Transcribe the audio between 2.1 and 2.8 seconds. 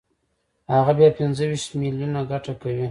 ګټه کوي